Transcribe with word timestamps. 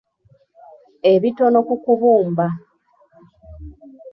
Ebitono 1.13 1.59
ku 1.67 1.75
kubumba. 1.83 2.47